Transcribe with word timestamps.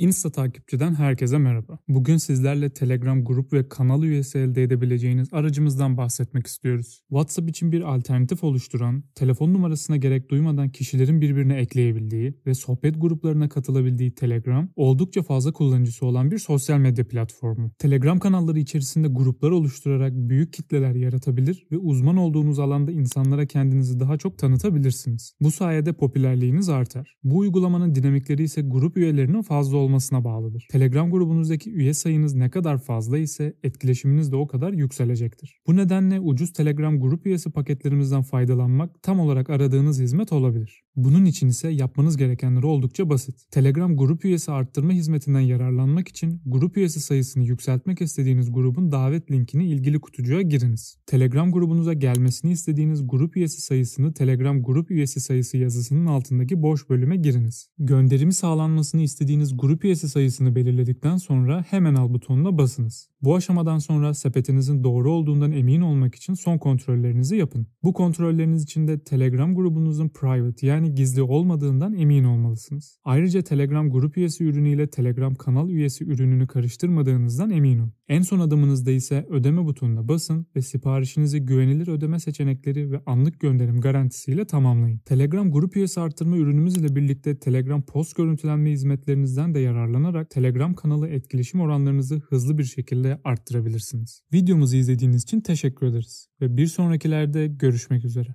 Insta 0.00 0.30
takipçiden 0.30 0.94
herkese 0.94 1.38
merhaba. 1.38 1.78
Bugün 1.88 2.16
sizlerle 2.16 2.70
Telegram 2.70 3.24
grup 3.24 3.52
ve 3.52 3.68
kanal 3.68 4.02
üyesi 4.02 4.38
elde 4.38 4.62
edebileceğiniz 4.62 5.28
aracımızdan 5.32 5.96
bahsetmek 5.96 6.46
istiyoruz. 6.46 7.02
WhatsApp 7.08 7.50
için 7.50 7.72
bir 7.72 7.94
alternatif 7.94 8.44
oluşturan, 8.44 9.04
telefon 9.14 9.54
numarasına 9.54 9.96
gerek 9.96 10.30
duymadan 10.30 10.68
kişilerin 10.68 11.20
birbirine 11.20 11.56
ekleyebildiği 11.56 12.34
ve 12.46 12.54
sohbet 12.54 13.00
gruplarına 13.00 13.48
katılabildiği 13.48 14.14
Telegram, 14.14 14.68
oldukça 14.76 15.22
fazla 15.22 15.52
kullanıcısı 15.52 16.06
olan 16.06 16.30
bir 16.30 16.38
sosyal 16.38 16.78
medya 16.78 17.08
platformu. 17.08 17.70
Telegram 17.78 18.18
kanalları 18.18 18.58
içerisinde 18.58 19.08
gruplar 19.08 19.50
oluşturarak 19.50 20.12
büyük 20.14 20.52
kitleler 20.52 20.94
yaratabilir 20.94 21.66
ve 21.72 21.76
uzman 21.76 22.16
olduğunuz 22.16 22.58
alanda 22.58 22.92
insanlara 22.92 23.46
kendinizi 23.46 24.00
daha 24.00 24.16
çok 24.16 24.38
tanıtabilirsiniz. 24.38 25.34
Bu 25.40 25.50
sayede 25.50 25.92
popülerliğiniz 25.92 26.68
artar. 26.68 27.16
Bu 27.24 27.38
uygulamanın 27.38 27.94
dinamikleri 27.94 28.42
ise 28.42 28.62
grup 28.62 28.96
üyelerinin 28.96 29.42
fazla 29.42 29.76
olması 29.76 29.89
olmasına 29.90 30.24
bağlıdır. 30.24 30.66
Telegram 30.70 31.10
grubunuzdaki 31.10 31.72
üye 31.72 31.94
sayınız 31.94 32.34
ne 32.34 32.50
kadar 32.50 32.78
fazla 32.78 33.18
ise 33.18 33.54
etkileşiminiz 33.62 34.32
de 34.32 34.36
o 34.36 34.46
kadar 34.46 34.72
yükselecektir. 34.72 35.60
Bu 35.66 35.76
nedenle 35.76 36.20
ucuz 36.20 36.52
Telegram 36.52 37.00
grup 37.00 37.26
üyesi 37.26 37.50
paketlerimizden 37.50 38.22
faydalanmak 38.22 39.02
tam 39.02 39.20
olarak 39.20 39.50
aradığınız 39.50 40.00
hizmet 40.00 40.32
olabilir. 40.32 40.82
Bunun 40.96 41.24
için 41.24 41.48
ise 41.48 41.68
yapmanız 41.68 42.16
gerekenler 42.16 42.62
oldukça 42.62 43.10
basit. 43.10 43.50
Telegram 43.50 43.96
grup 43.96 44.24
üyesi 44.24 44.52
arttırma 44.52 44.92
hizmetinden 44.92 45.40
yararlanmak 45.40 46.08
için 46.08 46.42
grup 46.46 46.76
üyesi 46.76 47.00
sayısını 47.00 47.44
yükseltmek 47.44 48.00
istediğiniz 48.00 48.52
grubun 48.52 48.92
davet 48.92 49.30
linkini 49.30 49.68
ilgili 49.68 50.00
kutucuğa 50.00 50.42
giriniz. 50.42 50.98
Telegram 51.06 51.52
grubunuza 51.52 51.92
gelmesini 51.92 52.52
istediğiniz 52.52 53.06
grup 53.06 53.36
üyesi 53.36 53.60
sayısını 53.60 54.12
Telegram 54.12 54.62
grup 54.62 54.90
üyesi 54.90 55.20
sayısı 55.20 55.56
yazısının 55.56 56.06
altındaki 56.06 56.62
boş 56.62 56.90
bölüme 56.90 57.16
giriniz. 57.16 57.68
Gönderimi 57.78 58.34
sağlanmasını 58.34 59.02
istediğiniz 59.02 59.56
grup 59.56 59.79
üyesi 59.84 60.08
sayısını 60.08 60.54
belirledikten 60.54 61.16
sonra 61.16 61.64
hemen 61.70 61.94
al 61.94 62.14
butonuna 62.14 62.58
basınız. 62.58 63.08
Bu 63.22 63.36
aşamadan 63.36 63.78
sonra 63.78 64.14
sepetinizin 64.14 64.84
doğru 64.84 65.12
olduğundan 65.12 65.52
emin 65.52 65.80
olmak 65.80 66.14
için 66.14 66.34
son 66.34 66.58
kontrollerinizi 66.58 67.36
yapın. 67.36 67.66
Bu 67.82 67.92
kontrolleriniz 67.92 68.62
için 68.62 68.88
de 68.88 69.04
Telegram 69.04 69.54
grubunuzun 69.54 70.08
private 70.08 70.66
yani 70.66 70.94
gizli 70.94 71.22
olmadığından 71.22 71.94
emin 71.94 72.24
olmalısınız. 72.24 72.98
Ayrıca 73.04 73.42
Telegram 73.42 73.90
grup 73.90 74.16
üyesi 74.16 74.44
ürünüyle 74.44 74.86
Telegram 74.86 75.34
kanal 75.34 75.70
üyesi 75.70 76.04
ürününü 76.04 76.46
karıştırmadığınızdan 76.46 77.50
emin 77.50 77.78
olun. 77.78 77.92
En 78.10 78.22
son 78.22 78.40
adımınızda 78.40 78.90
ise 78.90 79.26
ödeme 79.30 79.64
butonuna 79.64 80.08
basın 80.08 80.46
ve 80.56 80.62
siparişinizi 80.62 81.40
güvenilir 81.40 81.88
ödeme 81.88 82.20
seçenekleri 82.20 82.92
ve 82.92 83.00
anlık 83.06 83.40
gönderim 83.40 83.80
garantisiyle 83.80 84.44
tamamlayın. 84.44 84.98
Telegram 84.98 85.52
grup 85.52 85.76
üyesi 85.76 86.00
arttırma 86.00 86.36
ürünümüz 86.36 86.76
ile 86.76 86.96
birlikte 86.96 87.38
Telegram 87.38 87.82
post 87.82 88.16
görüntülenme 88.16 88.70
hizmetlerinizden 88.70 89.54
de 89.54 89.60
yararlanarak 89.60 90.30
Telegram 90.30 90.74
kanalı 90.74 91.08
etkileşim 91.08 91.60
oranlarınızı 91.60 92.22
hızlı 92.28 92.58
bir 92.58 92.64
şekilde 92.64 93.20
arttırabilirsiniz. 93.24 94.22
Videomuzu 94.32 94.76
izlediğiniz 94.76 95.22
için 95.22 95.40
teşekkür 95.40 95.86
ederiz 95.86 96.28
ve 96.40 96.56
bir 96.56 96.66
sonrakilerde 96.66 97.46
görüşmek 97.46 98.04
üzere. 98.04 98.34